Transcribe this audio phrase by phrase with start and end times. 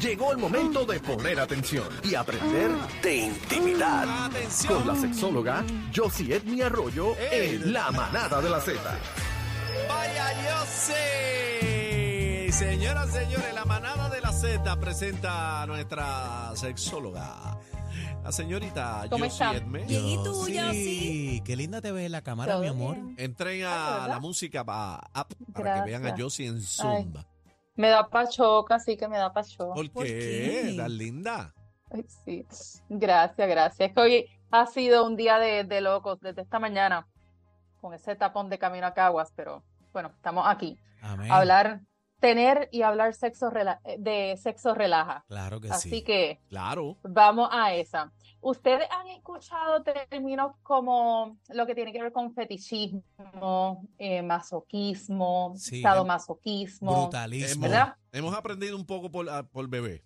[0.00, 2.70] Llegó el momento de poner atención y aprender
[3.02, 4.30] de intimidad.
[4.68, 8.78] Con la sexóloga Josie Edmi Arroyo en La Manada de la Z.
[9.88, 12.48] Vaya sé.
[12.52, 17.58] Señoras, señores, la manada de la Z presenta a nuestra sexóloga,
[18.22, 19.56] la señorita ¿Cómo Josie está?
[19.56, 19.84] Edme.
[19.84, 21.42] Bien, ¿y tú, Sí, Josie?
[21.44, 22.94] qué linda te ves en la cámara, ¿Todo mi amor.
[22.96, 23.14] bien?
[23.18, 24.08] Entren Ah, a ¿verdad?
[24.08, 26.22] la música pa- app para que vean a Gracias.
[26.24, 27.26] Josie en Zumba.
[27.76, 29.74] Me da pachoca, sí que me da pachoca.
[29.74, 30.74] ¿Por, ¿Por qué?
[30.76, 31.54] Tan linda.
[31.90, 32.44] Ay, sí.
[32.88, 33.88] Gracias, gracias.
[33.90, 37.06] Es que hoy ha sido un día de, de locos desde esta mañana
[37.80, 39.62] con ese tapón de camino a Caguas, pero
[39.92, 40.78] bueno, estamos aquí.
[41.02, 41.30] Amén.
[41.30, 41.80] Hablar,
[42.18, 45.24] tener y hablar sexo rela- de sexo relaja.
[45.28, 46.02] Claro que Así sí.
[46.02, 46.96] que Claro.
[47.02, 48.10] vamos a esa.
[48.40, 55.82] ¿Ustedes han escuchado términos como lo que tiene que ver con fetichismo, eh, masoquismo, Sí,
[55.82, 56.92] sadomasoquismo?
[57.02, 57.66] Brutalismo.
[57.66, 57.96] Hemos, ¿Verdad?
[58.12, 60.04] hemos aprendido un poco por, ah, por bebé.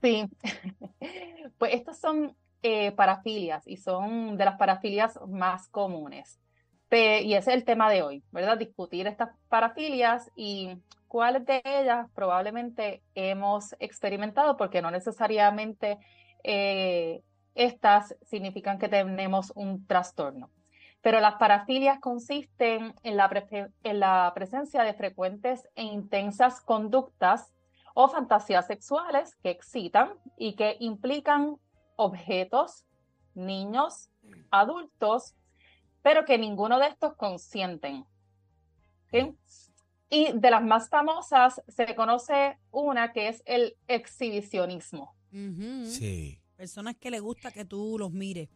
[0.00, 0.28] Sí,
[1.58, 6.40] pues estas son eh, parafilias y son de las parafilias más comunes.
[6.88, 8.56] Pe- y ese es el tema de hoy, ¿verdad?
[8.56, 10.76] Discutir estas parafilias y
[11.08, 15.98] cuáles de ellas probablemente hemos experimentado, porque no necesariamente
[16.48, 17.22] eh,
[17.56, 20.50] estas significan que tenemos un trastorno.
[21.02, 27.52] Pero las parafilias consisten en la, presencia de frecuentes e intensas conductas
[27.94, 31.56] o fantasías sexuales que excitan y que implican
[31.96, 32.84] objetos,
[33.34, 34.10] niños,
[34.50, 35.34] adultos,
[36.02, 38.06] pero que ninguno de estos consienten.
[40.08, 45.15] Y de las más famosas se conoce una que es el exhibicionismo.
[45.86, 46.40] Sí.
[46.56, 48.48] Personas que le gusta que tú los mires.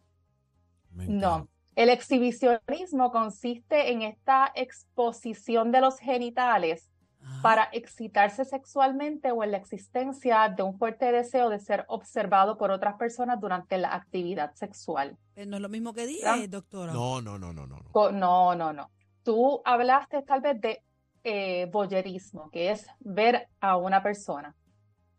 [0.91, 7.41] No, el exhibicionismo consiste en esta exposición de los genitales Ajá.
[7.43, 12.71] para excitarse sexualmente o en la existencia de un fuerte deseo de ser observado por
[12.71, 15.17] otras personas durante la actividad sexual.
[15.35, 16.45] Eh, No es lo mismo que dije, ¿Ah?
[16.49, 16.91] doctora.
[16.91, 17.77] No, no, no, no, no.
[17.93, 18.11] no.
[18.11, 18.91] No, no, no.
[19.23, 20.83] Tú hablaste tal vez de
[21.23, 24.55] eh, voyeurismo, que es ver a una persona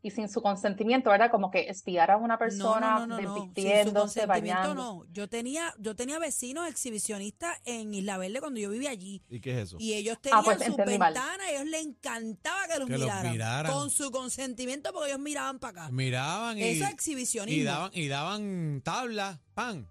[0.04, 1.30] y sin su consentimiento, ¿verdad?
[1.30, 4.74] Como que espiar a una persona no, no, no, su desvistiéndose, bañando.
[4.74, 5.04] no.
[5.12, 9.22] Yo tenía, yo tenía vecinos exhibicionistas en Isla Verde cuando yo vivía allí.
[9.30, 9.76] ¿Y qué es eso?
[9.78, 11.14] Y ellos tenían Ah, pues, sus entendí mal.
[11.14, 13.72] ventanas, a ellos les encantaba que los, Que los miraran.
[13.72, 15.92] Con su consentimiento porque ellos miraban para acá.
[15.92, 17.60] Miraban y, Eso es exhibicionismo.
[17.60, 19.88] y daban y daban tablas, pan.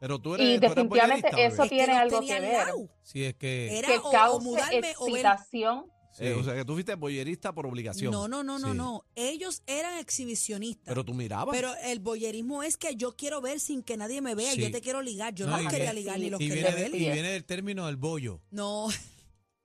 [0.00, 1.62] Pero tú eres, Y tú eres definitivamente eso Es bebé.
[1.62, 2.66] que tiene algo que ver.
[3.02, 5.86] Si es que Era Que o- o cause mudarme o ver- excitación.
[6.14, 6.24] Sí.
[6.26, 8.10] Eh, o sea, que tú fuiste boyerista por obligación.
[8.10, 8.76] No, no, no, no, Sí.
[8.78, 9.04] no.
[9.14, 10.86] Ellos eran exhibicionistas.
[10.86, 11.54] Pero tú mirabas.
[11.54, 14.52] Pero el boyerismo es que yo quiero ver sin que nadie me vea.
[14.52, 14.62] Sí.
[14.62, 15.34] Yo te quiero ligar.
[15.34, 16.94] Yo no, No, los quería viene- ligar ni los y quería viene, ver.
[16.94, 18.40] y viene del término del bollo.
[18.50, 18.86] No,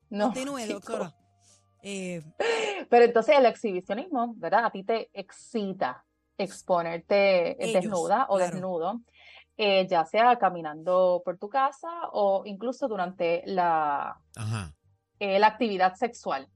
[0.09, 0.73] No, continúe, chico.
[0.73, 1.15] doctora.
[1.81, 2.21] Eh,
[2.89, 4.65] Pero entonces el exhibicionismo, ¿verdad?
[4.65, 6.03] A ti te excita
[6.37, 8.51] exponerte Ellos, desnuda o claro.
[8.51, 9.01] desnudo,
[9.57, 14.73] eh, ya sea caminando por tu casa o incluso durante la, Ajá.
[15.19, 16.47] Eh, la actividad sexual.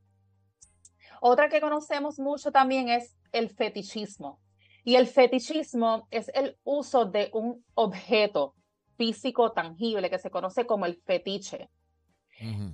[1.22, 4.40] Otra que conocemos mucho también es el fetichismo.
[4.84, 8.56] Y el fetichismo es el uso de un objeto
[8.98, 11.70] físico tangible que se conoce como el fetiche.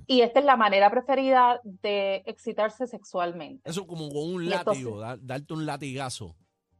[0.06, 3.68] Y esta es la manera preferida de excitarse sexualmente.
[3.70, 6.34] Eso como con un entonces- látigo, dar- darte un latigazo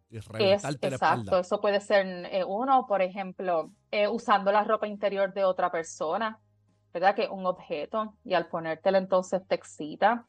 [0.09, 1.41] y Es reventarte la exacto, espalda.
[1.41, 6.41] eso puede ser eh, uno, por ejemplo, eh, usando la ropa interior de otra persona,
[6.93, 7.15] ¿verdad?
[7.15, 10.27] Que es un objeto y al ponértela entonces te excita.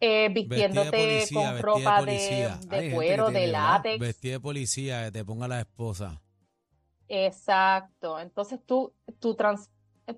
[0.00, 3.98] Eh, vistiéndote policía, con de ropa de, cuero, de látex.
[3.98, 6.20] Vestida de policía, que te ponga la esposa.
[7.08, 8.18] Exacto.
[8.18, 9.70] Entonces tú, tu, trans-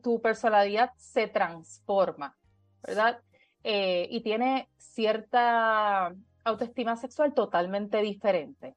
[0.03, 2.37] tu personalidad se transforma,
[2.82, 3.21] ¿verdad?
[3.65, 8.75] Eh, y tiene cierta autoestima sexual totalmente diferente.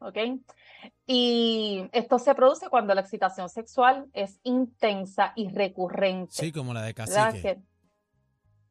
[0.00, 0.16] ¿Ok?
[1.06, 6.32] Y esto se produce cuando la excitación sexual es intensa y recurrente.
[6.32, 7.40] Sí, como la de cacique.
[7.42, 7.58] Que-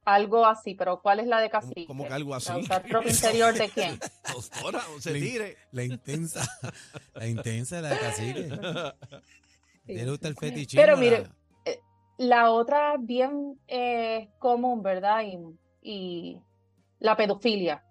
[0.06, 1.86] algo así, pero ¿cuál es la de ¿Cómo, cacique?
[1.86, 2.52] cómo que algo así?
[2.68, 4.00] ¿La interior de quién?
[4.34, 5.58] Doctora, o se Le- tire.
[5.72, 6.42] La intensa.
[7.14, 8.50] la intensa, la de cacique.
[9.86, 9.96] Sí.
[9.96, 10.82] ¿Te gusta el fetichismo?
[10.82, 11.28] Pero la- mire,
[12.18, 15.22] La otra bien eh, común, ¿verdad?
[15.24, 15.38] Y,
[15.82, 16.42] y
[16.98, 17.84] la pedofilia,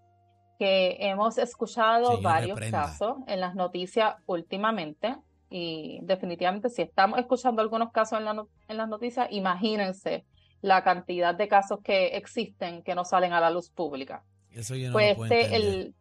[0.59, 2.83] que hemos escuchado Señor, varios reprenda.
[2.83, 5.17] casos en las noticias últimamente.
[5.51, 10.25] Y definitivamente, si estamos escuchando algunos casos en, la no- en las noticias, imagínense
[10.61, 14.25] la cantidad de casos que existen que no salen a la luz pública.
[14.51, 15.95] Eso yo no Pues lo este, el,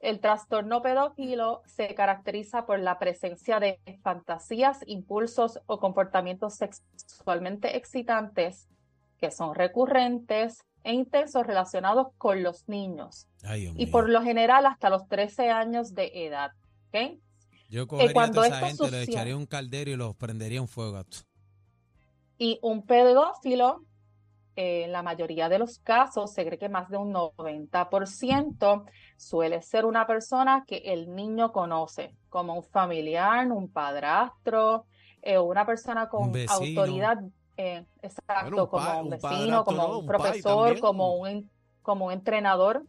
[0.00, 8.68] el trastorno pedófilo se caracteriza por la presencia de fantasías, impulsos o comportamientos sexualmente excitantes
[9.18, 14.90] que son recurrentes e intensos relacionados con los niños Ay, y por lo general hasta
[14.90, 16.52] los 13 años de edad.
[16.88, 17.18] ¿ok?
[17.68, 20.60] Yo cogería cuando a toda esa gente, le sucede- echaría un caldero y los prendería
[20.60, 21.02] en fuego.
[22.38, 23.82] Y un pedófilo,
[24.56, 28.84] eh, en la mayoría de los casos, se cree que más de un 90%
[29.16, 34.86] suele ser una persona que el niño conoce, como un familiar, un padrastro,
[35.22, 37.18] eh, una persona con autoridad,
[37.56, 39.98] eh, exacto, Bueno, un como pa- un vecino, como ¿no?
[40.00, 41.50] un profesor, como un,
[41.82, 42.84] como un entrenador.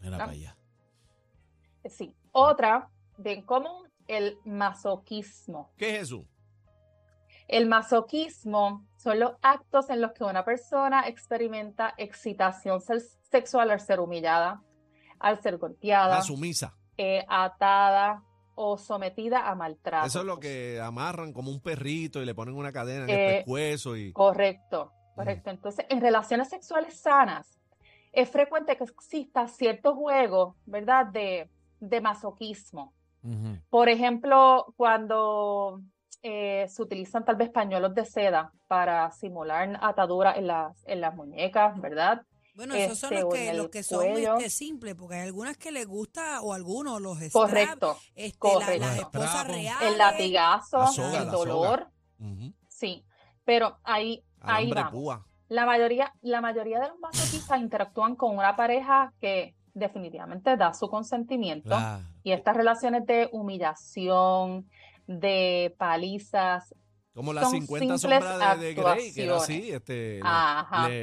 [0.00, 0.18] Mira Ah.
[0.20, 0.56] para allá.
[1.84, 2.14] Sí.
[2.32, 2.88] Otra,
[3.18, 5.70] bien común, el masoquismo.
[5.76, 6.24] ¿Qué es eso?
[7.48, 13.00] El masoquismo son los actos en los que una persona experimenta excitación se-
[13.30, 14.62] sexual al ser humillada,
[15.18, 16.76] al ser golpeada, La sumisa.
[16.96, 18.22] eh, atada
[18.62, 20.06] o sometida a maltrato.
[20.06, 23.28] Eso es lo que amarran como un perrito y le ponen una cadena en Eh,
[23.28, 25.48] el pescuezo y Correcto, correcto.
[25.48, 27.58] Entonces, en relaciones sexuales sanas,
[28.12, 31.48] es frecuente que exista cierto juego, ¿verdad?, de,
[31.80, 32.92] de masoquismo.
[33.70, 35.80] Por ejemplo, cuando
[36.22, 41.14] eh, se utilizan tal vez pañuelos de seda para simular ataduras en las, en las
[41.14, 42.22] muñecas, ¿verdad?
[42.60, 44.36] Bueno, esos son Este, los que, los que son cuello.
[44.36, 47.96] este, simples, porque hay algunas que les gusta, o algunos, los straps, Correcto.
[48.14, 48.86] este, la- correcto.
[48.86, 49.88] las esposas reales.
[49.92, 51.88] El latigazo, La soga, el la dolor,
[52.68, 53.04] sí.
[53.44, 54.92] Pero ahí, ahí alambre vamos.
[54.92, 55.26] púa.
[55.48, 60.88] La mayoría, la mayoría de los masoquistas interactúan con una pareja que definitivamente da su
[60.88, 61.68] consentimiento.
[61.70, 62.04] Claro.
[62.22, 64.68] Y estas relaciones de humillación,
[65.06, 66.74] de palizas,
[67.14, 70.20] Como las Son 50 simples sombras de, de Grey, que era así, este,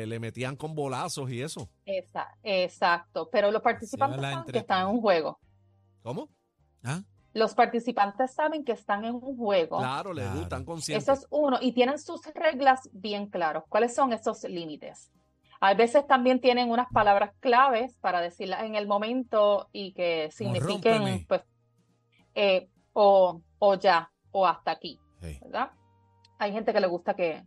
[0.08, 1.70] le- metían con bolazos y eso.
[1.86, 3.30] esa- exacto.
[3.32, 5.40] Pero los participantes saben que están en un juego.
[6.02, 6.30] ¿Cómo?
[6.84, 7.02] ¿Ah?
[7.34, 9.78] Los participantes saben que están en un juego.
[9.80, 10.40] Claro, le Claro.
[10.40, 11.04] gustan conscientes.
[11.04, 13.64] Eso es uno, y tienen sus reglas bien claras.
[13.68, 15.12] ¿Cuáles son esos límites?
[15.60, 21.26] A veces también tienen unas palabras claves para decirlas en el momento y que signifiquen,
[21.28, 21.42] pues,
[22.34, 25.38] eh, o, o ya, o hasta aquí, Sí.
[25.42, 25.72] ¿verdad?
[26.40, 27.46] Hay gente que le gusta que,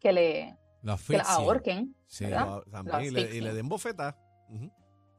[0.00, 1.34] que le La que la asfixia.
[1.34, 2.24] ahorquen, Sí.
[2.26, 2.62] ¿verdad?
[3.02, 3.54] Y, le, y le asfixian.
[3.56, 4.14] den bofetas.
[4.48, 4.70] Ujú.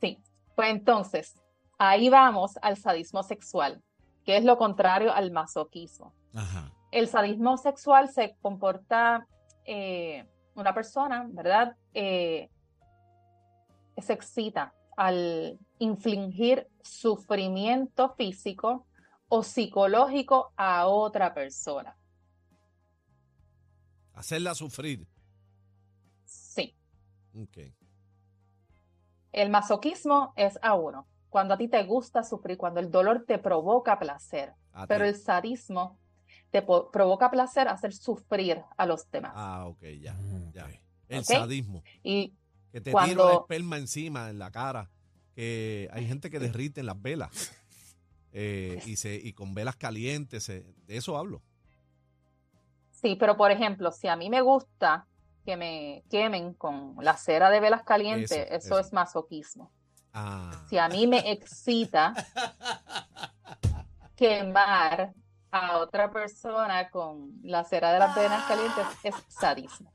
[0.02, 0.22] Sí.
[0.56, 1.40] Pues entonces,
[1.78, 3.84] ahí vamos al sadismo sexual,
[4.24, 6.14] que es lo contrario al masoquismo.
[6.34, 6.72] Ajá.
[6.92, 9.28] el sadismo sexual se comporta
[9.66, 10.25] eh,
[10.56, 11.75] una persona, ¿verdad?
[11.94, 12.50] Eh,
[13.98, 18.86] se excita al infligir sufrimiento físico
[19.28, 21.98] o psicológico a otra persona.
[24.18, 25.08] Hacerla sufrir.
[26.25, 26.75] Sí.
[27.40, 27.58] Ok.
[29.31, 33.38] El masoquismo es a uno, cuando a ti te gusta sufrir, cuando el dolor te
[33.38, 35.10] provoca placer, A pero ti.
[35.10, 36.00] el sadismo
[36.50, 39.34] te provoca placer hacer sufrir a los demás.
[39.36, 40.14] Ah, ok, ya.
[40.14, 40.68] Mm, ya.
[41.10, 41.84] El sadismo.
[42.04, 42.34] Y
[42.72, 44.90] Que te Cuando- tira la esperma encima, en la cara.
[45.36, 47.52] Que hay gente que derrite en las velas.
[48.34, 50.44] eh, y, se, y con velas calientes.
[50.44, 51.42] se- de eso hablo.
[53.00, 55.06] Sí, pero por ejemplo, si a mí me gusta
[55.46, 58.80] que me quemen con la cera de velas calientes, Eso, eso, eso.
[58.80, 59.72] es masoquismo.
[60.14, 62.14] Ah, Si a mí me excita
[64.16, 65.14] quemar
[65.52, 69.92] a otra persona con la cera de las velas calientes, es sadismo.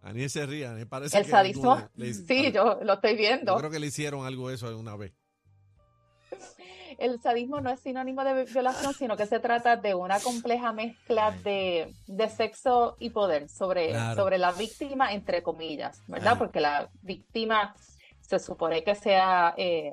[0.00, 0.68] Aniel se ríe.
[0.70, 3.56] me parece El que sadismo, le- le- sí, yo lo estoy yo viendo.
[3.56, 5.12] creo que le hicieron algo de eso una vez.
[6.96, 11.32] El sadismo no es sinónimo de violación, sino que se trata de una compleja mezcla
[11.44, 14.16] de, de sexo y poder sobre, Claro.
[14.22, 16.38] sobre la víctima, entre comillas, ¿verdad?
[16.38, 17.74] Porque la víctima
[18.20, 19.92] se supone que sea eh,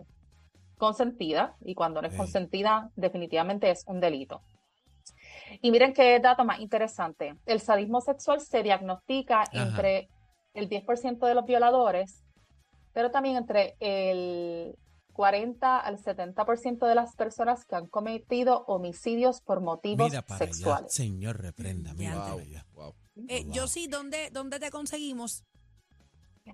[0.78, 2.18] consentida y cuando no es Sí.
[2.18, 4.42] consentida, definitivamente es un delito.
[5.62, 7.36] Y miren qué dato más interesante.
[7.46, 10.10] El sadismo sexual se diagnostica entre
[10.54, 12.24] el 10% de los violadores,
[12.94, 14.76] pero también entre el
[15.16, 20.54] 40 al 70% de las personas que han cometido homicidios por motivos Mira para allá.
[20.54, 20.94] sexuales.
[20.94, 21.94] Señor, reprenda.
[21.94, 22.42] Mira Wow,
[22.74, 22.94] wow.
[23.30, 23.54] Eh, Wow.
[23.54, 25.44] Yo sí, ¿dónde, ¿dónde te conseguimos?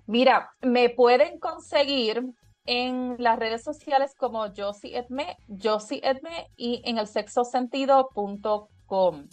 [0.06, 2.22] Mira, me pueden conseguir
[2.64, 9.28] en las redes sociales como Josie Edme, Josie Edme y en el sexosentido.com.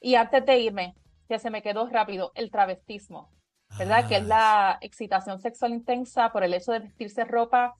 [0.00, 0.94] Y antes de irme,
[1.28, 3.30] que se me quedó rápido, el travestismo,
[3.78, 4.06] ¿verdad?
[4.06, 7.74] Que es Ah, la excitación sexual intensa por el hecho de vestirse ropa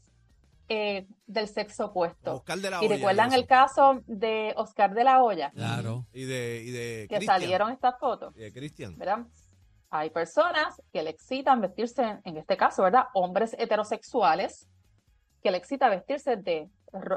[0.69, 2.37] eh, del sexo opuesto.
[2.37, 3.37] Oscar de la Y Hoya recuerdan eso.
[3.37, 6.07] el caso de Oscar de la Hoya, Claro.
[6.13, 8.35] Y de, y de que salieron estas fotos.
[8.37, 8.97] Y de Cristian.
[8.97, 9.27] ¿verdad?
[9.91, 13.05] Hay personas que le excitan vestirse, en este caso, ¿verdad?
[13.15, 14.69] Hombres heterosexuales
[15.43, 16.71] que le excita vestirse de,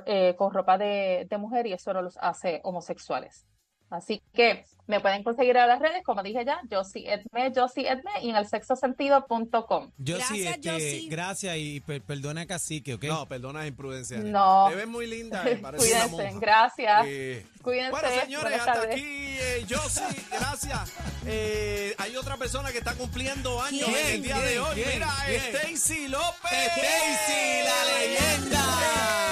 [0.06, 3.46] eh, con ropa de, de mujer y eso no los hace homosexuales.
[3.89, 8.12] Así que me pueden conseguir a las redes, como dije ya, Josie Edme, Josie Edme
[8.22, 9.91] y en el sexosentido.com.
[9.98, 11.08] Gracias, este, Josie.
[11.10, 13.03] gracias y per- perdona Cacique, ¿ok?
[13.06, 14.17] No, perdona la imprudencia.
[14.20, 14.67] No.
[14.70, 16.39] Te ves muy linda, me parece una Cuídense, monja.
[16.39, 17.03] gracias.
[17.08, 17.91] Eh, Cuídense.
[17.91, 18.91] Bueno, señores, hasta tardes.
[18.96, 20.94] aquí, eh, Josie, gracias.
[21.25, 24.06] Eh, hay otra persona que está cumpliendo años ¿Quién?
[24.08, 24.62] en el día de ¿Quién?
[24.63, 24.75] hoy.
[24.75, 24.89] ¿Quién?
[24.94, 25.41] Mira, ¿Quién?
[25.75, 26.51] Stacy López.
[26.75, 29.27] Stacy, la leyenda.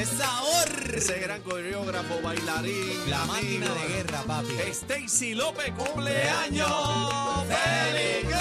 [0.00, 0.94] Es sabor.
[0.94, 3.34] Ese gran coreógrafo, bailarín, La amigo.
[3.34, 4.54] máquina de guerra, papi.
[4.70, 6.68] Stacy López, cumpleaños.
[7.48, 8.34] ¡Feliz!